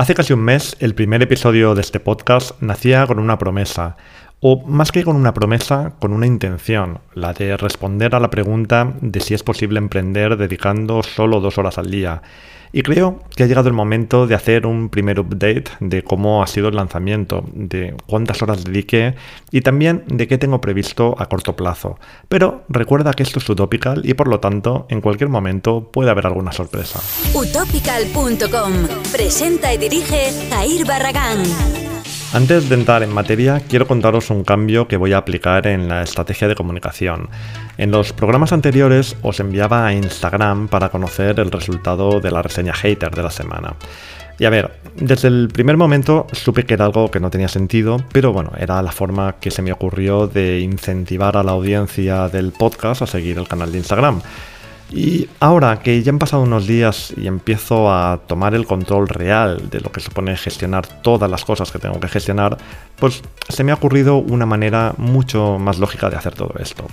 Hace 0.00 0.14
casi 0.14 0.32
un 0.32 0.40
mes, 0.40 0.78
el 0.80 0.94
primer 0.94 1.20
episodio 1.20 1.74
de 1.74 1.82
este 1.82 2.00
podcast 2.00 2.52
nacía 2.62 3.06
con 3.06 3.18
una 3.18 3.36
promesa, 3.36 3.98
o 4.40 4.62
más 4.66 4.90
que 4.90 5.04
con 5.04 5.16
una 5.16 5.34
promesa, 5.34 5.94
con 5.98 6.12
una 6.12 6.26
intención, 6.26 7.00
la 7.14 7.32
de 7.32 7.56
responder 7.56 8.14
a 8.14 8.20
la 8.20 8.30
pregunta 8.30 8.94
de 9.00 9.20
si 9.20 9.34
es 9.34 9.42
posible 9.42 9.78
emprender 9.78 10.36
dedicando 10.36 11.02
solo 11.02 11.40
dos 11.40 11.58
horas 11.58 11.78
al 11.78 11.90
día. 11.90 12.22
Y 12.72 12.82
creo 12.82 13.18
que 13.34 13.42
ha 13.42 13.46
llegado 13.46 13.68
el 13.68 13.74
momento 13.74 14.28
de 14.28 14.36
hacer 14.36 14.64
un 14.64 14.90
primer 14.90 15.18
update 15.18 15.64
de 15.80 16.04
cómo 16.04 16.42
ha 16.42 16.46
sido 16.46 16.68
el 16.68 16.76
lanzamiento, 16.76 17.44
de 17.52 17.96
cuántas 18.06 18.42
horas 18.42 18.64
dediqué 18.64 19.16
y 19.50 19.62
también 19.62 20.04
de 20.06 20.28
qué 20.28 20.38
tengo 20.38 20.60
previsto 20.60 21.16
a 21.18 21.26
corto 21.26 21.56
plazo. 21.56 21.98
Pero 22.28 22.62
recuerda 22.68 23.12
que 23.12 23.24
esto 23.24 23.40
es 23.40 23.48
utopical 23.48 24.02
y 24.04 24.14
por 24.14 24.28
lo 24.28 24.38
tanto 24.38 24.86
en 24.88 25.00
cualquier 25.00 25.30
momento 25.30 25.90
puede 25.90 26.10
haber 26.10 26.26
alguna 26.26 26.52
sorpresa. 26.52 27.00
Utopical.com 27.34 28.72
presenta 29.12 29.74
y 29.74 29.78
dirige 29.78 30.30
Jair 30.50 30.86
Barragán. 30.86 31.42
Antes 32.32 32.68
de 32.68 32.76
entrar 32.76 33.02
en 33.02 33.12
materia, 33.12 33.60
quiero 33.68 33.88
contaros 33.88 34.30
un 34.30 34.44
cambio 34.44 34.86
que 34.86 34.96
voy 34.96 35.12
a 35.12 35.18
aplicar 35.18 35.66
en 35.66 35.88
la 35.88 36.02
estrategia 36.02 36.46
de 36.46 36.54
comunicación. 36.54 37.28
En 37.76 37.90
los 37.90 38.12
programas 38.12 38.52
anteriores 38.52 39.16
os 39.22 39.40
enviaba 39.40 39.84
a 39.84 39.92
Instagram 39.94 40.68
para 40.68 40.90
conocer 40.90 41.40
el 41.40 41.50
resultado 41.50 42.20
de 42.20 42.30
la 42.30 42.40
reseña 42.40 42.72
hater 42.72 43.10
de 43.10 43.22
la 43.24 43.32
semana. 43.32 43.74
Y 44.38 44.44
a 44.44 44.50
ver, 44.50 44.70
desde 44.94 45.26
el 45.26 45.48
primer 45.52 45.76
momento 45.76 46.28
supe 46.30 46.64
que 46.64 46.74
era 46.74 46.84
algo 46.84 47.10
que 47.10 47.18
no 47.18 47.30
tenía 47.30 47.48
sentido, 47.48 47.96
pero 48.12 48.32
bueno, 48.32 48.52
era 48.56 48.80
la 48.80 48.92
forma 48.92 49.34
que 49.40 49.50
se 49.50 49.60
me 49.60 49.72
ocurrió 49.72 50.28
de 50.28 50.60
incentivar 50.60 51.36
a 51.36 51.42
la 51.42 51.50
audiencia 51.50 52.28
del 52.28 52.52
podcast 52.52 53.02
a 53.02 53.06
seguir 53.08 53.38
el 53.38 53.48
canal 53.48 53.72
de 53.72 53.78
Instagram. 53.78 54.22
Y 54.92 55.28
ahora 55.38 55.78
que 55.78 56.02
ya 56.02 56.10
han 56.10 56.18
pasado 56.18 56.42
unos 56.42 56.66
días 56.66 57.14
y 57.16 57.28
empiezo 57.28 57.92
a 57.92 58.20
tomar 58.26 58.54
el 58.54 58.66
control 58.66 59.08
real 59.08 59.70
de 59.70 59.80
lo 59.80 59.92
que 59.92 60.00
supone 60.00 60.36
gestionar 60.36 60.86
todas 61.02 61.30
las 61.30 61.44
cosas 61.44 61.70
que 61.70 61.78
tengo 61.78 62.00
que 62.00 62.08
gestionar, 62.08 62.58
pues 62.98 63.22
se 63.48 63.62
me 63.62 63.70
ha 63.70 63.76
ocurrido 63.76 64.16
una 64.16 64.46
manera 64.46 64.94
mucho 64.98 65.58
más 65.60 65.78
lógica 65.78 66.10
de 66.10 66.16
hacer 66.16 66.34
todo 66.34 66.54
esto. 66.58 66.86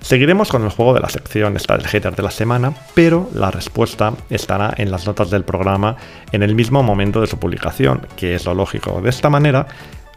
Seguiremos 0.00 0.48
con 0.48 0.62
el 0.62 0.70
juego 0.70 0.94
de 0.94 1.00
la 1.00 1.08
sección 1.08 1.56
esta 1.56 1.76
del 1.76 1.88
hater 1.88 2.14
de 2.14 2.22
la 2.22 2.30
semana, 2.30 2.72
pero 2.94 3.28
la 3.34 3.50
respuesta 3.50 4.12
estará 4.30 4.72
en 4.76 4.92
las 4.92 5.06
notas 5.06 5.30
del 5.30 5.44
programa 5.44 5.96
en 6.30 6.44
el 6.44 6.54
mismo 6.54 6.84
momento 6.84 7.20
de 7.20 7.26
su 7.26 7.38
publicación, 7.38 8.06
que 8.16 8.36
es 8.36 8.44
lo 8.44 8.54
lógico. 8.54 9.00
De 9.02 9.10
esta 9.10 9.28
manera, 9.28 9.66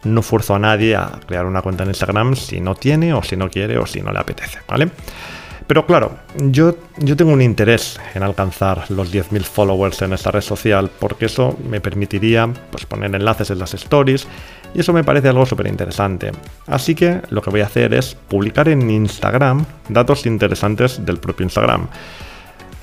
no 0.04 0.22
fuerzo 0.22 0.54
a 0.54 0.58
nadie 0.60 0.94
a 0.94 1.18
crear 1.26 1.46
una 1.46 1.62
cuenta 1.62 1.82
en 1.82 1.90
Instagram 1.90 2.36
si 2.36 2.60
no 2.60 2.76
tiene 2.76 3.12
o 3.12 3.22
si 3.24 3.36
no 3.36 3.50
quiere 3.50 3.76
o 3.76 3.86
si 3.86 4.00
no 4.00 4.12
le 4.12 4.20
apetece, 4.20 4.60
¿vale? 4.68 4.90
Pero 5.66 5.86
claro, 5.86 6.18
yo, 6.36 6.76
yo 6.98 7.16
tengo 7.16 7.32
un 7.32 7.40
interés 7.40 7.98
en 8.14 8.22
alcanzar 8.22 8.90
los 8.90 9.12
10.000 9.12 9.42
followers 9.42 10.02
en 10.02 10.12
esta 10.12 10.30
red 10.30 10.42
social 10.42 10.90
porque 10.98 11.26
eso 11.26 11.56
me 11.68 11.80
permitiría 11.80 12.52
pues, 12.70 12.84
poner 12.84 13.14
enlaces 13.14 13.50
en 13.50 13.58
las 13.58 13.72
stories 13.72 14.26
y 14.74 14.80
eso 14.80 14.92
me 14.92 15.04
parece 15.04 15.28
algo 15.28 15.46
súper 15.46 15.68
interesante. 15.68 16.32
Así 16.66 16.94
que 16.94 17.22
lo 17.30 17.40
que 17.40 17.50
voy 17.50 17.62
a 17.62 17.66
hacer 17.66 17.94
es 17.94 18.14
publicar 18.14 18.68
en 18.68 18.90
Instagram 18.90 19.64
datos 19.88 20.26
interesantes 20.26 21.04
del 21.04 21.18
propio 21.18 21.44
Instagram. 21.44 21.88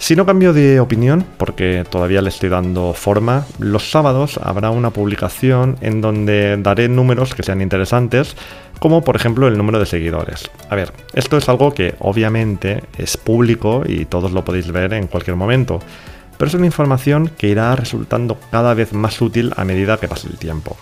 Si 0.01 0.15
no 0.15 0.25
cambio 0.25 0.51
de 0.51 0.79
opinión, 0.79 1.23
porque 1.37 1.85
todavía 1.87 2.23
le 2.23 2.29
estoy 2.29 2.49
dando 2.49 2.91
forma, 2.93 3.45
los 3.59 3.91
sábados 3.91 4.39
habrá 4.41 4.71
una 4.71 4.89
publicación 4.89 5.77
en 5.79 6.01
donde 6.01 6.57
daré 6.57 6.89
números 6.89 7.35
que 7.35 7.43
sean 7.43 7.61
interesantes, 7.61 8.35
como 8.79 9.03
por 9.03 9.15
ejemplo 9.15 9.47
el 9.47 9.59
número 9.59 9.77
de 9.77 9.85
seguidores. 9.85 10.49
A 10.71 10.75
ver, 10.75 10.91
esto 11.13 11.37
es 11.37 11.47
algo 11.49 11.75
que 11.75 11.93
obviamente 11.99 12.83
es 12.97 13.15
público 13.15 13.83
y 13.85 14.05
todos 14.05 14.31
lo 14.31 14.43
podéis 14.43 14.71
ver 14.71 14.93
en 14.93 15.05
cualquier 15.05 15.35
momento, 15.35 15.79
pero 16.35 16.49
es 16.49 16.55
una 16.55 16.65
información 16.65 17.29
que 17.37 17.49
irá 17.49 17.75
resultando 17.75 18.39
cada 18.49 18.73
vez 18.73 18.93
más 18.93 19.21
útil 19.21 19.53
a 19.55 19.65
medida 19.65 19.97
que 19.97 20.07
pase 20.07 20.29
el 20.29 20.39
tiempo. 20.39 20.77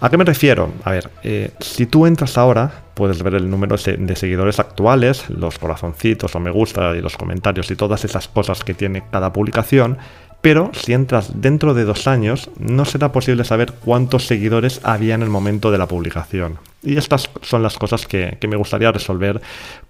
¿A 0.00 0.10
qué 0.10 0.16
me 0.16 0.24
refiero? 0.24 0.72
A 0.84 0.92
ver, 0.92 1.10
eh, 1.24 1.50
si 1.58 1.86
tú 1.86 2.06
entras 2.06 2.38
ahora, 2.38 2.70
puedes 2.94 3.20
ver 3.22 3.34
el 3.34 3.50
número 3.50 3.76
de 3.76 4.16
seguidores 4.16 4.60
actuales, 4.60 5.28
los 5.28 5.58
corazoncitos 5.58 6.34
o 6.36 6.40
me 6.40 6.52
gusta 6.52 6.94
y 6.96 7.00
los 7.00 7.16
comentarios 7.16 7.68
y 7.72 7.76
todas 7.76 8.04
esas 8.04 8.28
cosas 8.28 8.62
que 8.62 8.74
tiene 8.74 9.02
cada 9.10 9.32
publicación, 9.32 9.98
pero 10.40 10.70
si 10.72 10.92
entras 10.92 11.40
dentro 11.40 11.74
de 11.74 11.84
dos 11.84 12.06
años, 12.06 12.48
no 12.60 12.84
será 12.84 13.10
posible 13.10 13.42
saber 13.42 13.72
cuántos 13.72 14.26
seguidores 14.26 14.80
había 14.84 15.16
en 15.16 15.22
el 15.22 15.30
momento 15.30 15.72
de 15.72 15.78
la 15.78 15.88
publicación. 15.88 16.58
Y 16.84 16.96
estas 16.96 17.28
son 17.42 17.64
las 17.64 17.76
cosas 17.76 18.06
que, 18.06 18.38
que 18.40 18.46
me 18.46 18.56
gustaría 18.56 18.92
resolver 18.92 19.40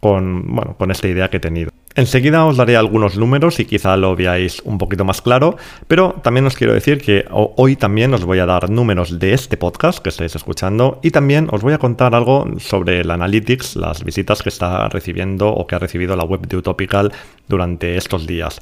con, 0.01 0.55
bueno, 0.55 0.75
con 0.79 0.91
esta 0.91 1.07
idea 1.07 1.29
que 1.29 1.37
he 1.37 1.41
tenido. 1.41 1.71
Enseguida 1.99 2.47
os 2.47 2.57
daré 2.57 2.77
algunos 2.77 3.19
números 3.19 3.59
y 3.59 3.65
quizá 3.65 3.97
lo 3.97 4.15
veáis 4.15 4.63
un 4.63 4.79
poquito 4.79 5.05
más 5.05 5.21
claro, 5.21 5.57
pero 5.89 6.15
también 6.23 6.47
os 6.47 6.55
quiero 6.55 6.73
decir 6.73 7.03
que 7.03 7.27
hoy 7.33 7.75
también 7.75 8.15
os 8.15 8.25
voy 8.25 8.39
a 8.39 8.47
dar 8.47 8.71
números 8.71 9.19
de 9.19 9.35
este 9.35 9.57
podcast 9.57 9.99
que 9.99 10.11
estáis 10.11 10.37
escuchando 10.37 11.01
y 11.03 11.11
también 11.11 11.49
os 11.51 11.61
voy 11.61 11.73
a 11.73 11.79
contar 11.79 12.15
algo 12.15 12.47
sobre 12.61 13.01
el 13.01 13.11
Analytics, 13.11 13.75
las 13.75 14.05
visitas 14.05 14.45
que 14.45 14.49
está 14.49 14.89
recibiendo 14.89 15.49
o 15.49 15.67
que 15.67 15.75
ha 15.75 15.81
recibido 15.81 16.15
la 16.15 16.23
web 16.23 16.47
de 16.47 16.59
Utopical 16.59 17.11
durante 17.49 17.97
estos 17.97 18.29
días. 18.29 18.61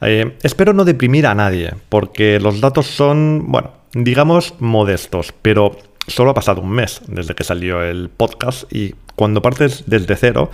Eh, 0.00 0.38
espero 0.42 0.72
no 0.72 0.86
deprimir 0.86 1.26
a 1.26 1.34
nadie, 1.34 1.74
porque 1.90 2.40
los 2.40 2.62
datos 2.62 2.86
son, 2.86 3.52
bueno, 3.52 3.70
digamos 3.92 4.54
modestos, 4.60 5.34
pero 5.42 5.76
solo 6.06 6.30
ha 6.30 6.34
pasado 6.34 6.62
un 6.62 6.70
mes 6.70 7.02
desde 7.06 7.34
que 7.34 7.44
salió 7.44 7.82
el 7.82 8.08
podcast 8.08 8.64
y 8.72 8.94
cuando 9.14 9.42
partes 9.42 9.84
desde 9.86 10.16
cero, 10.16 10.50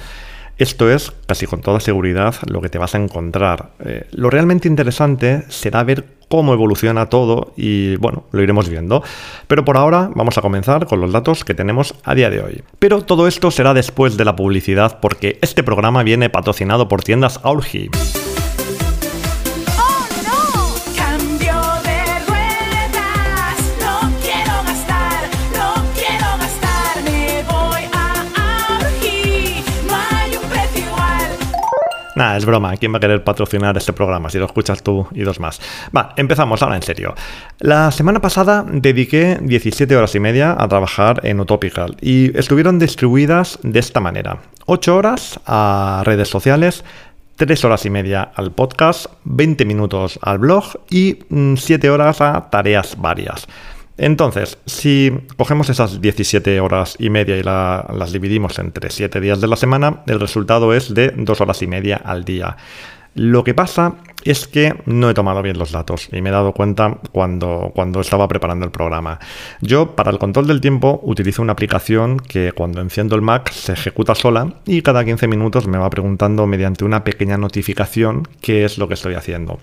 esto 0.59 0.91
es, 0.91 1.13
casi 1.27 1.47
con 1.47 1.61
toda 1.61 1.81
seguridad, 1.81 2.35
lo 2.47 2.61
que 2.61 2.69
te 2.69 2.79
vas 2.79 2.95
a 2.95 2.99
encontrar. 2.99 3.71
Eh, 3.85 4.07
lo 4.13 4.31
realmente 4.31 4.69
interesante 4.69 5.45
será 5.49 5.83
ver 5.83 6.05
cómo 6.29 6.53
evoluciona 6.53 7.07
todo 7.07 7.53
y 7.57 7.97
bueno, 7.97 8.25
lo 8.33 8.43
iremos 8.43 8.69
viendo. 8.69 9.03
Pero 9.47 9.65
por 9.65 9.77
ahora 9.77 10.11
vamos 10.15 10.39
a 10.39 10.43
comenzar 10.43 10.87
con 10.87 11.01
los 11.01 11.13
datos 11.13 11.45
que 11.45 11.55
tenemos 11.55 11.95
a 12.05 12.15
día 12.15 12.31
de 12.31 12.41
hoy. 12.41 12.63
Pero 12.79 13.03
todo 13.03 13.29
esto 13.29 13.51
será 13.51 13.75
después 13.75 14.17
de 14.17 14.25
la 14.25 14.37
publicidad 14.37 15.01
porque 15.01 15.39
este 15.43 15.63
programa 15.63 16.03
viene 16.03 16.31
patrocinado 16.31 16.89
por 16.89 17.03
tiendas 17.03 17.41
Aurgi. 17.43 17.91
Nada, 32.15 32.37
es 32.37 32.45
broma. 32.45 32.77
¿Quién 32.77 32.93
va 32.93 32.99
a 32.99 33.01
querer 33.01 33.25
patrocinar 33.25 33.77
este 33.77 33.93
programa 33.93 34.31
si 34.31 34.39
lo 34.39 34.47
escuchas 34.47 34.83
tú 34.83 35.07
y 35.13 35.23
dos 35.23 35.41
más? 35.41 35.61
Va, 35.97 36.15
empezamos 36.17 36.63
ahora 36.63 36.77
en 36.77 36.83
serio. 36.83 37.15
La 37.59 37.91
semana 37.91 38.21
pasada 38.21 38.65
dediqué 38.67 39.39
17 39.41 39.97
horas 39.97 40.15
y 40.15 40.21
media 40.21 40.57
a 40.59 40.69
trabajar 40.69 41.21
en 41.25 41.41
Utopical 41.41 41.97
y 42.01 42.37
estuvieron 42.39 42.79
distribuidas 42.79 43.59
de 43.63 43.81
esta 43.81 44.01
manera. 44.01 44.39
8 44.67 44.97
horas 44.97 45.41
a 45.47 46.03
redes 46.05 46.29
sociales, 46.29 46.85
3 47.37 47.65
horas 47.65 47.85
y 47.85 47.91
media 47.91 48.31
al 48.35 48.53
podcast, 48.53 49.07
20 49.25 49.65
minutos 49.65 50.19
al 50.23 50.39
blog 50.39 50.65
y 50.89 51.19
7 51.57 51.89
mm, 51.89 51.93
horas 51.93 52.21
a 52.21 52.49
tareas 52.51 52.97
varias. 52.97 53.49
Entonces, 53.97 54.59
si 54.67 55.13
cogemos 55.37 55.69
esas 55.71 56.01
17 56.01 56.61
horas 56.61 56.97
y 56.99 57.11
media 57.11 57.37
y 57.37 57.43
las 57.43 58.13
dividimos 58.13 58.59
entre 58.59 58.91
7 58.91 59.21
días 59.21 59.41
de 59.41 59.47
la 59.47 59.57
semana, 59.57 60.03
el 60.07 60.19
resultado 60.19 60.75
es 60.75 60.93
de 60.95 61.13
2 61.17 61.41
horas 61.41 61.63
y 61.63 61.67
media 61.69 61.97
al 61.97 62.25
día. 62.25 62.57
Lo 63.15 63.45
que 63.45 63.55
pasa 63.55 63.95
es 64.25 64.49
que 64.49 64.75
no 64.87 65.09
he 65.09 65.15
tomado 65.15 65.41
bien 65.43 65.57
los 65.57 65.71
datos 65.71 66.09
y 66.11 66.21
me 66.21 66.31
he 66.31 66.33
dado 66.33 66.53
cuenta 66.53 66.99
cuando, 67.13 67.71
cuando 67.73 68.01
estaba 68.01 68.27
preparando 68.27 68.65
el 68.65 68.73
programa. 68.73 69.21
Yo, 69.61 69.95
para 69.95 70.11
el 70.11 70.19
control 70.19 70.49
del 70.49 70.61
tiempo, 70.61 70.99
utilizo 71.05 71.41
una 71.41 71.53
aplicación 71.53 72.19
que 72.19 72.51
cuando 72.51 72.81
enciendo 72.81 73.15
el 73.15 73.23
Mac 73.23 73.53
se 73.53 73.75
ejecuta 73.75 74.17
sola 74.17 74.55
y 74.67 74.83
cada 74.83 75.05
15 75.05 75.29
minutos 75.29 75.69
me 75.69 75.79
va 75.79 75.91
preguntando 75.91 76.49
mediante 76.49 76.85
una 76.85 77.05
pequeña 77.05 77.37
notificación 77.37 78.27
qué 78.41 78.65
es 78.65 78.79
lo 78.79 78.89
que 78.89 78.95
estoy 78.95 79.15
haciendo 79.15 79.61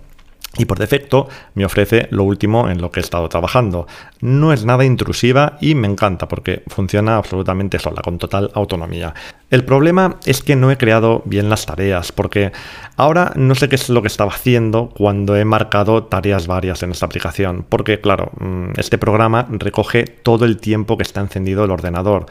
y 0.58 0.66
por 0.66 0.80
defecto 0.80 1.30
me 1.54 1.64
ofrece 1.64 2.08
lo 2.12 2.24
último 2.24 2.70
en 2.70 2.82
lo 2.82 2.92
que 2.92 3.00
he 3.00 3.04
estado 3.04 3.30
trabajando. 3.30 3.88
No 4.20 4.52
es 4.52 4.66
nada 4.66 4.84
intrusiva 4.84 5.58
y 5.62 5.76
me 5.76 5.88
encanta 5.88 6.28
porque 6.28 6.64
funciona 6.68 7.16
absolutamente 7.16 7.80
sola, 7.80 8.02
con 8.02 8.18
total 8.18 8.52
autonomía. 8.54 9.14
El 9.50 9.64
problema 9.64 10.18
es 10.26 10.44
que 10.44 10.58
no 10.58 10.70
he 10.70 10.78
creado 10.78 11.22
bien 11.26 11.50
las 11.50 11.66
tareas 11.66 12.12
porque 12.12 12.52
ahora 12.98 13.32
no 13.36 13.56
sé 13.56 13.70
qué 13.70 13.76
es 13.76 13.90
lo 13.90 14.02
que 14.02 14.10
estaba 14.10 14.32
haciendo 14.32 14.90
cuando 14.90 15.38
he 15.38 15.46
marcado 15.46 16.04
tareas 16.04 16.48
varias 16.48 16.84
en 16.84 16.92
esta 16.92 17.06
aplicación. 17.06 17.66
Porque 17.68 18.02
claro, 18.02 18.32
mm, 18.40 18.74
este 18.78 18.98
programa 18.98 19.48
recoge 19.50 20.04
todo 20.04 20.44
el 20.44 20.58
tiempo 20.58 20.98
que 20.98 21.04
está 21.04 21.22
encendido 21.22 21.64
el 21.64 21.72
ordenador. 21.72 22.26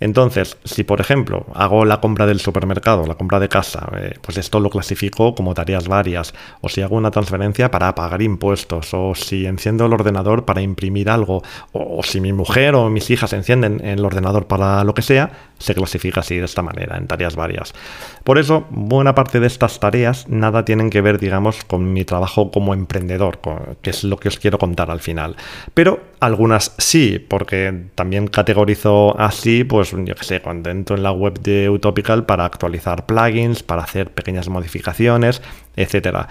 Entonces, 0.00 0.56
si 0.64 0.84
por 0.84 1.00
ejemplo 1.00 1.46
hago 1.54 1.84
la 1.84 2.00
compra 2.00 2.26
del 2.26 2.40
supermercado, 2.40 3.06
la 3.06 3.16
compra 3.16 3.40
de 3.40 3.48
casa, 3.48 3.88
eh, 3.96 4.14
pues 4.20 4.38
esto 4.38 4.60
lo 4.60 4.70
clasifico 4.70 5.34
como 5.34 5.54
tareas 5.54 5.88
varias, 5.88 6.34
o 6.60 6.68
si 6.68 6.82
hago 6.82 6.96
una 6.96 7.10
transferencia 7.10 7.70
para 7.70 7.94
pagar 7.94 8.22
impuestos, 8.22 8.94
o 8.94 9.14
si 9.14 9.46
enciendo 9.46 9.86
el 9.86 9.92
ordenador 9.92 10.44
para 10.44 10.62
imprimir 10.62 11.10
algo, 11.10 11.42
o, 11.72 12.02
si 12.02 12.20
mi 12.20 12.32
mujer 12.32 12.74
o 12.74 12.88
mis 12.90 13.10
hijas 13.10 13.32
encienden 13.32 13.84
el 13.84 14.04
ordenador 14.04 14.46
para 14.46 14.84
lo 14.84 14.94
que 14.94 15.02
sea, 15.02 15.30
se 15.58 15.74
clasifica 15.74 16.20
así 16.20 16.36
de 16.36 16.44
esta 16.44 16.62
manera, 16.62 16.96
en 16.96 17.06
tareas 17.06 17.34
varias. 17.34 17.74
Por 18.22 18.38
eso, 18.38 18.66
buena 18.70 19.14
parte 19.14 19.40
de 19.40 19.46
estas 19.46 19.80
tareas 19.80 20.28
nada 20.28 20.64
tienen 20.64 20.90
que 20.90 21.00
ver, 21.00 21.18
digamos, 21.18 21.64
con 21.64 21.92
mi 21.92 22.04
trabajo 22.04 22.50
como 22.50 22.74
emprendedor, 22.74 23.40
que 23.82 23.90
es 23.90 24.04
lo 24.04 24.16
que 24.18 24.28
os 24.28 24.38
quiero 24.38 24.58
contar 24.58 24.90
al 24.90 25.00
final. 25.00 25.36
Pero 25.74 26.00
algunas 26.20 26.74
sí, 26.78 27.24
porque 27.26 27.86
también 27.94 28.28
categorizo 28.28 29.18
así, 29.18 29.64
pues 29.64 29.92
yo 29.92 30.14
que 30.14 30.24
sé, 30.24 30.40
cuando 30.40 30.70
entro 30.70 30.96
en 30.96 31.02
la 31.02 31.12
web 31.12 31.40
de 31.40 31.70
Utopical 31.70 32.26
para 32.26 32.44
actualizar 32.44 33.06
plugins, 33.06 33.62
para 33.62 33.82
hacer 33.82 34.10
pequeñas 34.10 34.48
modificaciones, 34.48 35.42
etcétera. 35.76 36.28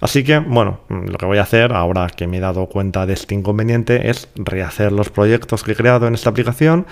Así 0.00 0.24
que, 0.24 0.38
bueno, 0.38 0.80
lo 0.88 1.16
que 1.18 1.26
voy 1.26 1.38
a 1.38 1.42
hacer 1.42 1.72
ahora 1.72 2.08
que 2.08 2.26
me 2.26 2.38
he 2.38 2.40
dado 2.40 2.66
cuenta 2.66 3.06
de 3.06 3.14
este 3.14 3.34
inconveniente 3.34 4.10
es 4.10 4.28
rehacer 4.34 4.92
los 4.92 5.10
proyectos 5.10 5.62
que 5.62 5.72
he 5.72 5.76
creado 5.76 6.06
en 6.06 6.14
esta 6.14 6.30
aplicación, 6.30 6.86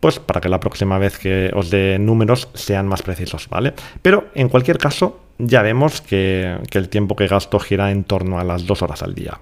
pues 0.00 0.18
para 0.18 0.40
que 0.40 0.48
la 0.48 0.60
próxima 0.60 0.98
vez 0.98 1.18
que 1.18 1.50
os 1.54 1.70
dé 1.70 1.98
números 1.98 2.48
sean 2.54 2.86
más 2.86 3.02
precisos, 3.02 3.48
¿vale? 3.48 3.74
Pero 4.02 4.28
en 4.34 4.48
cualquier 4.48 4.78
caso, 4.78 5.20
ya 5.38 5.62
vemos 5.62 6.00
que, 6.00 6.58
que 6.70 6.78
el 6.78 6.88
tiempo 6.88 7.16
que 7.16 7.28
gasto 7.28 7.58
gira 7.58 7.90
en 7.90 8.04
torno 8.04 8.38
a 8.38 8.44
las 8.44 8.66
dos 8.66 8.82
horas 8.82 9.02
al 9.02 9.14
día. 9.14 9.40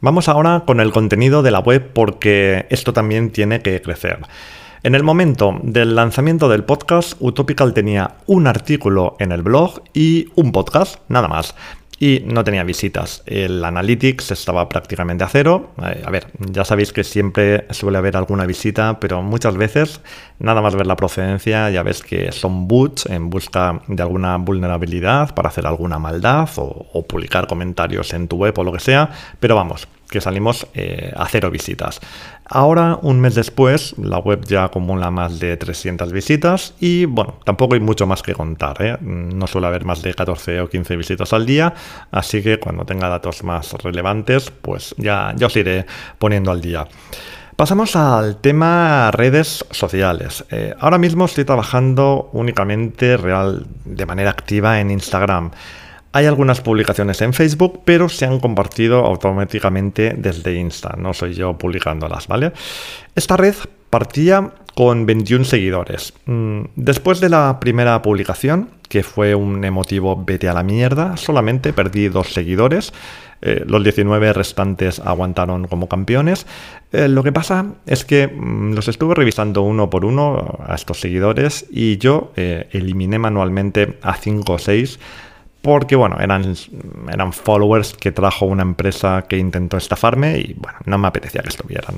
Vamos 0.00 0.28
ahora 0.28 0.64
con 0.66 0.80
el 0.80 0.92
contenido 0.92 1.42
de 1.42 1.50
la 1.50 1.60
web 1.60 1.90
porque 1.92 2.66
esto 2.70 2.92
también 2.92 3.30
tiene 3.30 3.62
que 3.62 3.80
crecer. 3.80 4.18
En 4.82 4.94
el 4.94 5.02
momento 5.02 5.58
del 5.62 5.96
lanzamiento 5.96 6.48
del 6.48 6.64
podcast, 6.64 7.14
Utopical 7.18 7.72
tenía 7.72 8.16
un 8.26 8.46
artículo 8.46 9.16
en 9.18 9.32
el 9.32 9.42
blog 9.42 9.82
y 9.94 10.28
un 10.34 10.52
podcast, 10.52 11.00
nada 11.08 11.28
más 11.28 11.54
y 11.98 12.22
no 12.26 12.44
tenía 12.44 12.62
visitas. 12.64 13.22
El 13.26 13.64
Analytics 13.64 14.32
estaba 14.32 14.68
prácticamente 14.68 15.24
a 15.24 15.28
cero. 15.28 15.70
Eh, 15.82 16.02
a 16.04 16.10
ver, 16.10 16.26
ya 16.38 16.64
sabéis 16.64 16.92
que 16.92 17.04
siempre 17.04 17.66
suele 17.70 17.98
haber 17.98 18.16
alguna 18.16 18.44
visita, 18.44 19.00
pero 19.00 19.22
muchas 19.22 19.56
veces 19.56 20.00
nada 20.38 20.60
más 20.60 20.74
ver 20.74 20.86
la 20.86 20.96
procedencia 20.96 21.70
ya 21.70 21.82
ves 21.82 22.02
que 22.02 22.32
son 22.32 22.68
boots 22.68 23.06
en 23.06 23.30
busca 23.30 23.80
de 23.86 24.02
alguna 24.02 24.36
vulnerabilidad 24.36 25.34
para 25.34 25.48
hacer 25.48 25.66
alguna 25.66 25.98
maldad 25.98 26.48
o, 26.56 26.86
o 26.92 27.06
publicar 27.06 27.46
comentarios 27.46 28.12
en 28.12 28.28
tu 28.28 28.36
web 28.36 28.58
o 28.58 28.64
lo 28.64 28.72
que 28.72 28.80
sea. 28.80 29.10
Pero 29.40 29.54
vamos, 29.54 29.88
que 30.08 30.20
salimos 30.20 30.66
eh, 30.74 31.12
a 31.16 31.26
cero 31.28 31.50
visitas. 31.50 32.00
Ahora, 32.44 32.98
un 33.02 33.20
mes 33.20 33.34
después, 33.34 33.94
la 33.98 34.18
web 34.18 34.44
ya 34.44 34.64
acumula 34.64 35.10
más 35.10 35.40
de 35.40 35.56
300 35.56 36.12
visitas 36.12 36.74
y 36.78 37.04
bueno, 37.04 37.40
tampoco 37.44 37.74
hay 37.74 37.80
mucho 37.80 38.06
más 38.06 38.22
que 38.22 38.34
contar. 38.34 38.76
¿eh? 38.80 38.96
No 39.00 39.46
suele 39.46 39.66
haber 39.66 39.84
más 39.84 40.02
de 40.02 40.14
14 40.14 40.60
o 40.60 40.68
15 40.68 40.96
visitas 40.96 41.32
al 41.32 41.44
día, 41.44 41.74
así 42.12 42.42
que 42.42 42.58
cuando 42.58 42.84
tenga 42.84 43.08
datos 43.08 43.42
más 43.42 43.72
relevantes, 43.72 44.50
pues 44.50 44.94
ya, 44.96 45.34
ya 45.36 45.46
os 45.46 45.56
iré 45.56 45.86
poniendo 46.18 46.50
al 46.50 46.60
día. 46.60 46.86
Pasamos 47.56 47.96
al 47.96 48.36
tema 48.36 49.10
redes 49.12 49.64
sociales. 49.70 50.44
Eh, 50.50 50.74
ahora 50.78 50.98
mismo 50.98 51.24
estoy 51.24 51.46
trabajando 51.46 52.28
únicamente 52.34 53.16
real, 53.16 53.66
de 53.86 54.04
manera 54.04 54.28
activa 54.28 54.78
en 54.78 54.90
Instagram. 54.90 55.52
Hay 56.16 56.24
algunas 56.24 56.62
publicaciones 56.62 57.20
en 57.20 57.34
Facebook, 57.34 57.82
pero 57.84 58.08
se 58.08 58.24
han 58.24 58.40
compartido 58.40 59.04
automáticamente 59.04 60.14
desde 60.16 60.54
Insta. 60.54 60.94
No 60.96 61.12
soy 61.12 61.34
yo 61.34 61.58
publicándolas, 61.58 62.26
¿vale? 62.26 62.54
Esta 63.14 63.36
red 63.36 63.54
partía 63.90 64.54
con 64.74 65.04
21 65.04 65.44
seguidores. 65.44 66.14
Mm, 66.24 66.60
después 66.74 67.20
de 67.20 67.28
la 67.28 67.60
primera 67.60 68.00
publicación, 68.00 68.70
que 68.88 69.02
fue 69.02 69.34
un 69.34 69.62
emotivo 69.62 70.16
vete 70.24 70.48
a 70.48 70.54
la 70.54 70.62
mierda, 70.62 71.18
solamente 71.18 71.74
perdí 71.74 72.08
dos 72.08 72.32
seguidores. 72.32 72.94
Eh, 73.42 73.64
los 73.66 73.84
19 73.84 74.32
restantes 74.32 75.00
aguantaron 75.00 75.66
como 75.66 75.86
campeones. 75.86 76.46
Eh, 76.92 77.08
lo 77.08 77.22
que 77.22 77.32
pasa 77.32 77.74
es 77.84 78.06
que 78.06 78.26
mm, 78.26 78.72
los 78.72 78.88
estuve 78.88 79.14
revisando 79.14 79.60
uno 79.60 79.90
por 79.90 80.06
uno 80.06 80.60
a 80.66 80.76
estos 80.76 80.98
seguidores 80.98 81.66
y 81.70 81.98
yo 81.98 82.32
eh, 82.36 82.70
eliminé 82.72 83.18
manualmente 83.18 83.98
a 84.00 84.14
5 84.14 84.52
o 84.54 84.58
6 84.58 84.98
porque 85.66 85.96
bueno, 85.96 86.16
eran, 86.20 86.54
eran 87.12 87.32
followers 87.32 87.94
que 87.94 88.12
trajo 88.12 88.46
una 88.46 88.62
empresa 88.62 89.24
que 89.28 89.36
intentó 89.36 89.76
estafarme 89.76 90.38
y 90.38 90.54
bueno, 90.54 90.78
no 90.84 90.96
me 90.96 91.08
apetecía 91.08 91.42
que 91.42 91.48
estuvieran. 91.48 91.96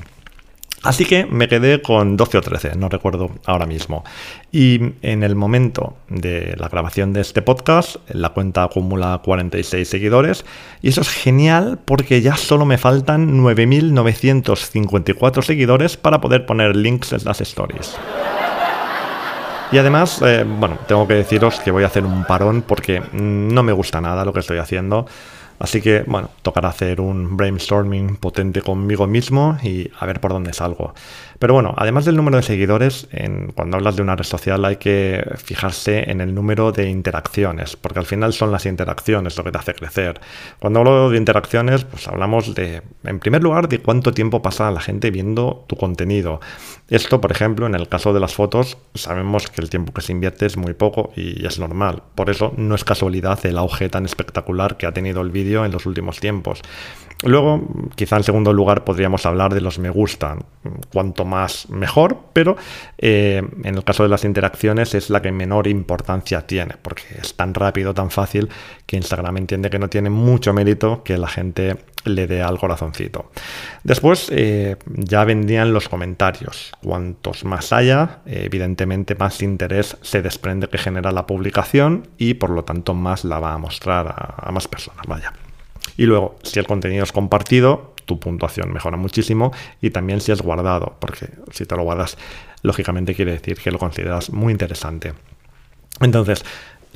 Así 0.81 1.05
que 1.05 1.27
me 1.27 1.47
quedé 1.47 1.83
con 1.83 2.17
12 2.17 2.39
o 2.39 2.41
13, 2.41 2.77
no 2.77 2.89
recuerdo 2.89 3.29
ahora 3.45 3.67
mismo. 3.67 4.03
Y 4.51 4.93
en 5.03 5.21
el 5.21 5.35
momento 5.35 5.97
de 6.07 6.55
la 6.57 6.67
grabación 6.67 7.13
de 7.13 7.21
este 7.21 7.43
podcast, 7.43 7.97
la 8.09 8.29
cuenta 8.29 8.63
acumula 8.63 9.21
46 9.23 9.87
seguidores. 9.87 10.45
Y 10.81 10.89
eso 10.89 11.01
es 11.01 11.09
genial 11.09 11.77
porque 11.85 12.23
ya 12.23 12.37
solo 12.37 12.65
me 12.65 12.79
faltan 12.79 13.39
9.954 13.39 15.43
seguidores 15.43 15.95
para 15.95 16.21
poder 16.21 16.47
poner 16.47 16.75
links 16.75 17.13
en 17.13 17.23
las 17.23 17.39
stories. 17.41 17.95
Y 19.71 19.77
además, 19.77 20.21
eh, 20.23 20.43
bueno, 20.47 20.79
tengo 20.87 21.07
que 21.07 21.13
deciros 21.13 21.59
que 21.59 21.69
voy 21.69 21.83
a 21.83 21.87
hacer 21.87 22.03
un 22.03 22.25
parón 22.25 22.63
porque 22.63 23.03
no 23.11 23.61
me 23.61 23.71
gusta 23.71 24.01
nada 24.01 24.25
lo 24.25 24.33
que 24.33 24.39
estoy 24.39 24.57
haciendo. 24.57 25.05
Así 25.59 25.81
que, 25.81 26.03
bueno, 26.07 26.29
tocará 26.41 26.69
hacer 26.69 27.01
un 27.01 27.35
brainstorming 27.35 28.15
potente 28.15 28.61
conmigo 28.61 29.07
mismo 29.07 29.57
y 29.61 29.91
a 29.99 30.05
ver 30.05 30.21
por 30.21 30.31
dónde 30.31 30.53
salgo. 30.53 30.93
Pero 31.37 31.53
bueno, 31.53 31.73
además 31.77 32.05
del 32.05 32.15
número 32.15 32.37
de 32.37 32.43
seguidores, 32.43 33.07
cuando 33.55 33.77
hablas 33.77 33.95
de 33.95 34.01
una 34.01 34.15
red 34.15 34.25
social 34.25 34.63
hay 34.65 34.77
que 34.77 35.23
fijarse 35.37 36.09
en 36.11 36.21
el 36.21 36.33
número 36.33 36.71
de 36.71 36.89
interacciones, 36.89 37.75
porque 37.75 37.99
al 37.99 38.05
final 38.05 38.33
son 38.33 38.51
las 38.51 38.65
interacciones 38.65 39.37
lo 39.37 39.43
que 39.43 39.51
te 39.51 39.57
hace 39.57 39.73
crecer. 39.73 40.19
Cuando 40.59 40.79
hablo 40.79 41.09
de 41.09 41.17
interacciones, 41.17 41.85
pues 41.85 42.07
hablamos 42.07 42.55
de, 42.55 42.81
en 43.03 43.19
primer 43.19 43.41
lugar, 43.41 43.69
de 43.69 43.79
cuánto 43.79 44.13
tiempo 44.13 44.41
pasa 44.41 44.71
la 44.71 44.81
gente 44.81 45.11
viendo 45.11 45.65
tu 45.67 45.77
contenido. 45.77 46.41
Esto, 46.89 47.21
por 47.21 47.31
ejemplo, 47.31 47.67
en 47.67 47.75
el 47.75 47.87
caso 47.87 48.13
de 48.13 48.19
las 48.19 48.33
fotos, 48.33 48.77
sabemos 48.93 49.47
que 49.47 49.61
el 49.61 49.69
tiempo 49.69 49.93
que 49.93 50.01
se 50.01 50.11
invierte 50.11 50.45
es 50.45 50.57
muy 50.57 50.73
poco 50.73 51.11
y 51.15 51.45
es 51.45 51.59
normal. 51.59 52.03
Por 52.15 52.29
eso 52.29 52.53
no 52.57 52.75
es 52.75 52.83
casualidad 52.83 53.45
el 53.45 53.57
auge 53.57 53.89
tan 53.89 54.05
espectacular 54.05 54.75
que 54.75 54.87
ha 54.87 54.91
tenido 54.91 55.21
el 55.21 55.31
vídeo 55.31 55.48
en 55.65 55.71
los 55.71 55.85
últimos 55.85 56.19
tiempos. 56.19 56.61
Luego, 57.23 57.61
quizá 57.95 58.15
en 58.15 58.23
segundo 58.23 58.53
lugar, 58.53 58.85
podríamos 58.85 59.25
hablar 59.25 59.53
de 59.53 59.59
los 59.59 59.77
me 59.77 59.89
gustan. 59.89 60.39
Cuanto 60.93 61.25
más 61.25 61.69
mejor, 61.69 62.17
pero 62.31 62.55
eh, 62.97 63.41
en 63.63 63.75
el 63.75 63.83
caso 63.83 64.03
de 64.03 64.09
las 64.09 64.23
interacciones 64.23 64.95
es 64.95 65.09
la 65.09 65.21
que 65.21 65.31
menor 65.31 65.67
importancia 65.67 66.47
tiene, 66.47 66.75
porque 66.81 67.03
es 67.21 67.33
tan 67.35 67.53
rápido, 67.53 67.93
tan 67.93 68.09
fácil, 68.09 68.49
que 68.85 68.95
Instagram 68.95 69.37
entiende 69.37 69.69
que 69.69 69.79
no 69.79 69.89
tiene 69.89 70.09
mucho 70.09 70.53
mérito 70.53 71.03
que 71.03 71.17
la 71.17 71.27
gente 71.27 71.77
le 72.05 72.25
dé 72.25 72.41
al 72.41 72.57
corazoncito. 72.57 73.31
Después 73.83 74.29
eh, 74.31 74.77
ya 74.85 75.25
vendían 75.25 75.73
los 75.73 75.89
comentarios. 75.89 76.71
Cuantos 76.81 77.43
más 77.43 77.73
haya, 77.73 78.19
evidentemente 78.25 79.15
más 79.15 79.41
interés 79.41 79.97
se 80.01 80.21
desprende 80.21 80.69
que 80.69 80.77
genera 80.77 81.11
la 81.11 81.27
publicación 81.27 82.07
y 82.17 82.35
por 82.35 82.49
lo 82.49 82.63
tanto 82.63 82.93
más 82.93 83.25
la 83.25 83.39
va 83.39 83.53
a 83.53 83.57
mostrar 83.57 84.07
a, 84.07 84.47
a 84.47 84.51
más 84.51 84.69
personas. 84.69 85.05
Vaya. 85.05 85.33
Y 85.99 86.05
luego, 86.05 86.37
si 86.43 86.59
el 86.59 86.65
contenido 86.65 87.03
es 87.03 87.11
compartido, 87.11 87.93
tu 88.05 88.21
puntuación 88.21 88.71
mejora 88.71 88.95
muchísimo 88.95 89.51
y 89.81 89.89
también 89.89 90.21
si 90.21 90.31
es 90.31 90.41
guardado, 90.41 90.95
porque 90.97 91.27
si 91.51 91.65
te 91.65 91.75
lo 91.75 91.83
guardas, 91.83 92.17
lógicamente 92.61 93.13
quiere 93.13 93.33
decir 93.33 93.57
que 93.57 93.69
lo 93.69 93.79
consideras 93.79 94.29
muy 94.29 94.53
interesante. 94.53 95.11
Entonces, 95.99 96.45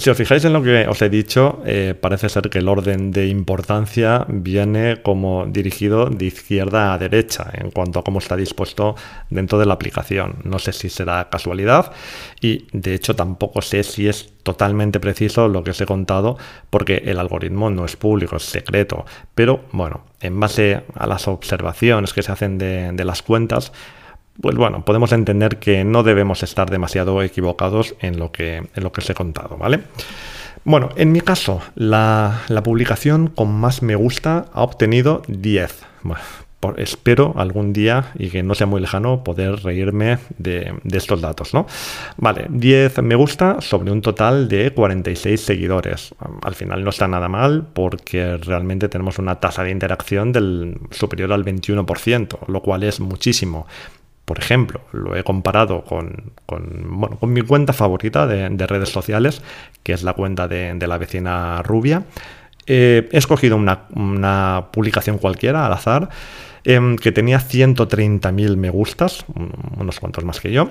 si 0.03 0.09
os 0.09 0.17
fijáis 0.17 0.43
en 0.43 0.51
lo 0.51 0.61
que 0.61 0.85
os 0.85 1.01
he 1.01 1.07
dicho, 1.07 1.61
eh, 1.65 1.95
parece 1.95 2.27
ser 2.27 2.49
que 2.49 2.59
el 2.59 2.67
orden 2.67 3.11
de 3.11 3.27
importancia 3.27 4.25
viene 4.27 5.01
como 5.01 5.45
dirigido 5.45 6.07
de 6.07 6.25
izquierda 6.25 6.93
a 6.93 6.97
derecha 6.97 7.49
en 7.53 7.71
cuanto 7.71 7.99
a 7.99 8.03
cómo 8.03 8.19
está 8.19 8.35
dispuesto 8.35 8.95
dentro 9.29 9.57
de 9.59 9.65
la 9.65 9.75
aplicación. 9.75 10.39
No 10.43 10.59
sé 10.59 10.73
si 10.73 10.89
será 10.89 11.29
casualidad 11.29 11.93
y 12.41 12.67
de 12.73 12.95
hecho 12.95 13.15
tampoco 13.15 13.61
sé 13.61 13.81
si 13.83 14.09
es 14.09 14.33
totalmente 14.43 14.99
preciso 14.99 15.47
lo 15.47 15.63
que 15.63 15.71
os 15.71 15.79
he 15.79 15.85
contado 15.85 16.37
porque 16.69 17.03
el 17.05 17.17
algoritmo 17.17 17.69
no 17.69 17.85
es 17.85 17.95
público, 17.95 18.35
es 18.35 18.43
secreto. 18.43 19.05
Pero 19.33 19.61
bueno, 19.71 20.03
en 20.19 20.37
base 20.37 20.83
a 20.95 21.07
las 21.07 21.29
observaciones 21.29 22.11
que 22.11 22.23
se 22.23 22.31
hacen 22.33 22.57
de, 22.57 22.91
de 22.91 23.05
las 23.05 23.21
cuentas, 23.21 23.71
pues 24.41 24.55
bueno, 24.55 24.83
podemos 24.83 25.11
entender 25.11 25.57
que 25.57 25.83
no 25.83 26.03
debemos 26.03 26.43
estar 26.43 26.69
demasiado 26.69 27.21
equivocados 27.21 27.95
en 27.99 28.19
lo 28.19 28.31
que, 28.31 28.57
en 28.57 28.83
lo 28.83 28.91
que 28.91 29.01
os 29.01 29.09
he 29.09 29.13
contado, 29.13 29.57
¿vale? 29.57 29.81
Bueno, 30.65 30.89
en 30.95 31.11
mi 31.11 31.21
caso, 31.21 31.61
la, 31.75 32.41
publicación 32.63 33.27
con 33.27 33.53
más 33.53 33.81
me 33.81 33.95
gusta 33.95 34.45
ha 34.53 34.63
obtenido 34.63 35.21
10. 35.27 35.83
espero 36.77 37.33
algún 37.35 37.73
día 37.73 38.13
y 38.17 38.29
que 38.29 38.41
no 38.41 38.55
sea 38.55 38.65
muy 38.65 38.79
lejano 38.79 39.25
poder 39.25 39.61
reírme 39.61 40.19
de, 40.37 40.73
de, 40.81 40.97
estos 40.97 41.19
datos, 41.19 41.53
¿no? 41.53 41.67
Vale, 42.15 42.45
10 42.49 43.01
me 43.03 43.15
gusta 43.15 43.59
sobre 43.59 43.91
un 43.91 44.01
total 44.01 44.47
de 44.47 44.71
46 44.71 45.41
seguidores. 45.41 46.15
Al 46.41 46.55
final 46.55 46.81
no 46.85 46.91
está 46.91 47.09
nada 47.09 47.27
mal 47.27 47.67
porque 47.73 48.37
realmente 48.37 48.87
tenemos 48.87 49.19
una 49.19 49.41
tasa 49.41 49.63
de 49.63 49.71
interacción 49.71 50.31
del 50.31 50.79
superior 50.91 51.33
al 51.33 51.43
21%, 51.43 52.47
lo 52.47 52.61
cual 52.61 52.83
es 52.83 53.01
muchísimo 53.01 53.67
por 54.33 54.39
ejemplo, 54.39 54.81
lo 54.93 55.15
he 55.15 55.23
comparado 55.23 55.83
con, 55.83 56.31
con, 56.47 57.31
mi 57.31 57.43
cuenta 57.43 57.71
favorita 57.71 58.25
de, 58.25 58.65
redes 58.65 58.89
sociales, 58.89 59.43
que 59.83 59.93
es 59.93 60.01
la 60.01 60.13
cuenta 60.13 60.47
de 60.47 60.87
la 60.87 60.97
vecina 60.97 61.61
rubia. 61.61 62.01
Eh, 62.67 63.09
he 63.11 63.17
escogido 63.17 63.57
una, 63.57 64.67
publicación 64.71 65.17
cualquiera 65.17 65.65
al 65.65 65.73
azar 65.73 66.09
em, 66.63 66.95
que 66.95 67.11
tenía 67.11 67.39
130.000 67.39 68.55
me 68.55 68.69
gustas, 68.69 69.25
unos 69.77 69.99
cuantos 69.99 70.23
más 70.23 70.39
que 70.39 70.53
yo, 70.53 70.69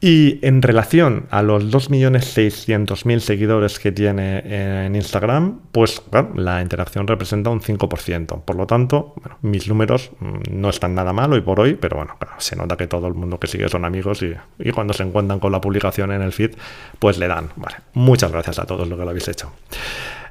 y 0.00 0.38
en 0.40 0.62
relación 0.62 1.26
a 1.30 1.42
los 1.42 1.64
2.600.000 1.64 3.18
seguidores 3.18 3.78
que 3.78 3.92
tiene 3.92 4.84
en 4.86 4.96
Instagram, 4.96 5.60
pues 5.72 6.00
la 6.34 6.62
interacción 6.62 7.06
representa 7.06 7.50
un 7.50 7.60
5%. 7.60 8.40
Por 8.42 8.56
lo 8.56 8.66
tanto, 8.66 9.14
mis 9.42 9.68
números 9.68 10.10
mm, 10.18 10.58
no 10.58 10.70
están 10.70 10.94
nada 10.94 11.12
mal 11.12 11.30
hoy 11.34 11.42
por 11.42 11.60
hoy, 11.60 11.74
pero 11.74 11.98
bueno, 11.98 12.16
se 12.38 12.56
nota 12.56 12.78
que 12.78 12.86
todo 12.86 13.06
el 13.06 13.14
mundo 13.14 13.38
que 13.38 13.46
sigue 13.46 13.68
son 13.68 13.84
amigos 13.84 14.22
y, 14.22 14.32
y, 14.58 14.70
cuando 14.70 14.94
se 14.94 15.02
encuentran 15.02 15.38
con 15.38 15.52
la 15.52 15.60
publicación 15.60 16.12
en 16.12 16.22
el 16.22 16.32
feed, 16.32 16.52
pues 16.98 17.18
le 17.18 17.28
dan. 17.28 17.50
Vale, 17.56 17.76
muchas 17.92 18.32
gracias 18.32 18.58
a 18.58 18.64
todos 18.64 18.88
lo 18.88 18.96
que 18.96 19.04
lo 19.04 19.10
habéis 19.10 19.28
hecho. 19.28 19.52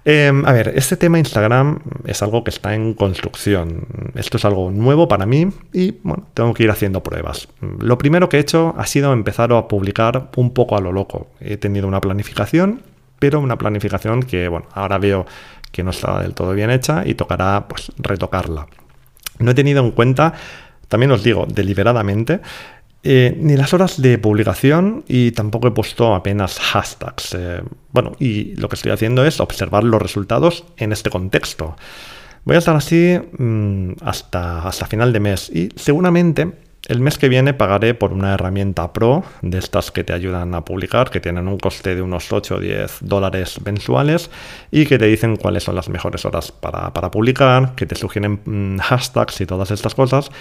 Em, 0.08 0.46
a 0.46 0.52
ver, 0.52 0.74
este 0.76 0.98
tema 0.98 1.18
Instagram 1.18 1.80
es 2.06 2.22
algo 2.22 2.44
que 2.44 2.52
está 2.52 2.76
en 2.76 2.94
construcción. 2.94 3.88
Esto 4.14 4.38
es 4.38 4.46
algo 4.46 4.70
nuevo 4.70 5.08
para 5.08 5.26
mí 5.26 5.48
y 5.74 5.96
bueno, 6.04 6.28
tengo 6.36 6.54
que 6.54 6.64
ir 6.64 6.70
haciendo 6.70 7.02
pruebas. 7.02 7.48
Lo 7.80 7.98
primero 7.98 8.30
que 8.30 8.38
he 8.38 8.40
hecho 8.40 8.76
ha 8.78 8.86
sido 8.86 9.12
empezar 9.14 9.52
a 9.52 9.68
publicar 9.68 10.30
un 10.36 10.54
poco 10.54 10.78
a 10.78 10.82
lo 10.82 10.92
loco. 10.92 11.32
He 11.40 11.58
tenido 11.58 11.88
una 11.88 12.02
planificación, 12.02 12.84
pero 13.18 13.40
una 13.40 13.58
planificación 13.58 14.22
que 14.22 14.48
bueno, 14.48 14.68
ahora 14.74 15.00
veo 15.00 15.26
que 15.72 15.84
no 15.84 15.90
está 15.90 16.22
del 16.22 16.36
todo 16.36 16.54
bien 16.54 16.70
hecha 16.70 17.02
y 17.04 17.16
tocará 17.16 17.68
pues 17.68 17.92
retocarla. 17.98 18.68
No 19.40 19.52
he 19.52 19.56
tenido 19.56 19.84
en 19.84 19.90
cuenta 19.90 20.36
también 20.88 21.12
os 21.12 21.24
digo, 21.24 21.46
deliberadamente, 21.48 22.42
eh, 23.08 23.38
ni 23.40 23.56
las 23.56 23.72
horas 23.72 24.02
de 24.02 24.18
publicación 24.18 25.04
y 25.08 25.30
tampoco 25.30 25.68
he 25.68 25.72
puesto 25.72 26.16
apenas 26.16 26.60
hashtags. 26.60 27.36
Eh, 27.36 27.62
bueno, 27.92 28.14
y 28.20 28.56
lo 28.56 28.68
que 28.68 28.76
estoy 28.76 28.92
haciendo 28.92 29.24
es 29.24 29.40
observar 29.40 29.84
los 29.84 30.02
resultados 30.02 30.66
en 30.78 30.92
este 30.92 31.12
contexto. 31.12 31.76
Voy 32.46 32.56
a 32.56 32.60
estar 32.60 32.76
así 32.76 33.16
mm, 33.38 33.92
hasta, 34.02 34.68
hasta 34.68 34.88
final 34.88 35.14
de 35.14 35.20
mes 35.20 35.52
y 35.54 35.70
seguramente 35.76 36.52
el 36.88 37.00
mes 37.00 37.20
que 37.20 37.30
viene 37.30 37.54
pagaré 37.54 37.94
por 37.94 38.12
una 38.12 38.34
herramienta 38.34 38.92
pro 38.92 39.24
de 39.44 39.60
estas 39.60 39.92
que 39.92 40.04
te 40.04 40.14
ayudan 40.14 40.56
a 40.56 40.66
publicar, 40.66 41.12
que 41.12 41.20
tienen 41.20 41.48
un 41.48 41.60
coste 41.60 41.94
de 41.94 42.02
unos 42.02 42.34
8 42.34 42.56
o 42.56 42.60
10 42.60 42.98
dólares 43.02 43.60
mensuales 43.64 44.32
y 44.72 44.88
que 44.88 44.98
te 44.98 45.06
dicen 45.06 45.36
cuáles 45.36 45.64
son 45.64 45.76
las 45.76 45.90
mejores 45.90 46.26
horas 46.26 46.52
para, 46.52 46.92
para 46.92 47.12
publicar, 47.12 47.76
que 47.76 47.86
te 47.86 47.96
sugieren 47.96 48.40
mm, 48.46 48.80
hashtags 48.80 49.42
y 49.42 49.46
todas 49.46 49.70
estas 49.70 49.94
cosas 49.94 50.32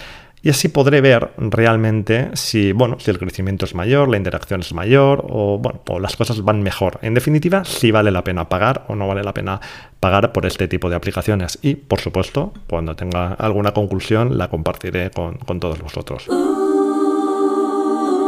y 0.45 0.51
así 0.51 0.69
podré 0.69 1.01
ver 1.01 1.33
realmente 1.39 2.29
si, 2.35 2.73
bueno, 2.73 3.01
si 3.01 3.11
el 3.11 3.19
crecimiento 3.19 3.65
es 3.65 3.75
mayor, 3.75 4.11
la 4.11 4.19
interacción 4.19 4.61
es 4.61 4.75
mayor 4.75 5.25
o, 5.31 5.59
bueno, 5.59 5.81
o 5.89 5.99
las 5.99 6.17
cosas 6.17 6.43
van 6.43 6.63
mejor. 6.63 6.99
En 7.01 7.15
definitiva, 7.15 7.65
si 7.65 7.91
vale 7.91 8.11
la 8.11 8.23
pena 8.23 8.47
pagar 8.51 8.85
o 8.89 8.95
no 8.95 9.09
vale 9.09 9.25
la 9.25 9.33
pena 9.33 9.59
pagar 10.01 10.33
por 10.33 10.45
este 10.45 10.69
tipo 10.69 10.91
de 10.91 10.97
aplicaciones. 10.97 11.59
Y, 11.63 11.77
por 11.77 11.99
supuesto, 11.99 12.53
cuando 12.69 12.95
tenga 12.95 13.29
alguna 13.33 13.73
conclusión, 13.73 14.37
la 14.37 14.51
compartiré 14.51 15.11
con, 15.11 15.39
con 15.39 15.61
todos 15.61 15.81
vosotros. 15.81 16.29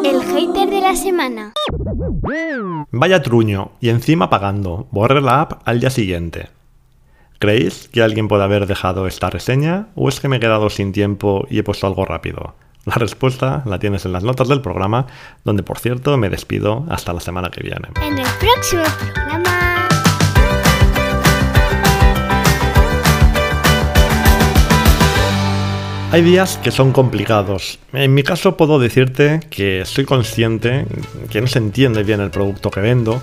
El 0.03 0.23
hater 0.23 0.71
de 0.71 0.81
la 0.81 0.97
semana. 0.97 1.53
Vaya 2.93 3.21
truño, 3.21 3.73
y 3.79 3.91
encima 3.91 4.31
pagando. 4.31 4.89
Borre 4.91 5.21
la 5.21 5.43
app 5.43 5.61
al 5.67 5.81
día 5.81 5.91
siguiente. 5.91 6.56
¿Creéis 7.39 7.89
que 7.93 8.03
alguien 8.03 8.29
puede 8.29 8.45
haber 8.45 8.67
dejado 8.67 9.07
esta 9.07 9.29
reseña 9.29 9.89
o 9.95 10.09
es 10.09 10.21
que 10.21 10.29
me 10.29 10.37
he 10.37 10.41
quedado 10.41 10.71
sin 10.71 10.93
tiempo 10.93 11.47
y 11.51 11.59
he 11.59 11.63
puesto 11.63 11.87
algo 11.87 12.07
rápido? 12.07 12.55
La 12.87 12.95
respuesta 12.95 13.63
la 13.67 13.79
tienes 13.79 14.07
en 14.07 14.13
las 14.13 14.23
notas 14.23 14.49
del 14.49 14.63
programa, 14.63 15.07
donde 15.45 15.63
por 15.63 15.79
cierto 15.79 16.17
me 16.17 16.31
despido 16.31 16.87
hasta 16.89 17.13
la 17.13 17.21
semana 17.21 17.51
que 17.51 17.63
viene. 17.63 17.89
En 18.01 18.19
el 18.19 18.27
próximo 18.39 18.85
programa. 19.13 19.67
Hay 26.13 26.23
días 26.23 26.59
que 26.63 26.71
son 26.71 26.93
complicados. 26.93 27.79
En 27.93 28.15
mi 28.15 28.23
caso 28.23 28.57
puedo 28.57 28.79
decirte 28.79 29.41
que 29.51 29.83
soy 29.85 30.07
consciente 30.07 30.87
que 31.29 31.43
no 31.43 31.47
se 31.49 31.59
entiende 31.59 32.05
bien 32.05 32.21
el 32.21 32.31
producto 32.31 32.71
que 32.71 32.81
vendo, 32.81 33.23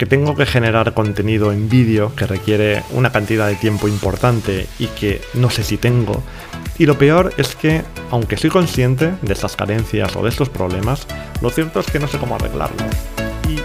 que 0.00 0.06
tengo 0.06 0.34
que 0.34 0.46
generar 0.46 0.94
contenido 0.94 1.52
en 1.52 1.68
vídeo 1.68 2.16
que 2.16 2.26
requiere 2.26 2.82
una 2.92 3.12
cantidad 3.12 3.46
de 3.46 3.54
tiempo 3.54 3.86
importante 3.86 4.66
y 4.78 4.86
que 4.86 5.20
no 5.34 5.50
sé 5.50 5.62
si 5.62 5.76
tengo. 5.76 6.22
Y 6.78 6.86
lo 6.86 6.96
peor 6.96 7.34
es 7.36 7.54
que, 7.54 7.82
aunque 8.10 8.38
soy 8.38 8.48
consciente 8.48 9.12
de 9.20 9.32
estas 9.34 9.56
carencias 9.56 10.16
o 10.16 10.22
de 10.22 10.30
estos 10.30 10.48
problemas, 10.48 11.06
lo 11.42 11.50
cierto 11.50 11.80
es 11.80 11.90
que 11.90 11.98
no 11.98 12.08
sé 12.08 12.16
cómo 12.16 12.36
arreglarlo. 12.36 12.78
Y 13.46 13.60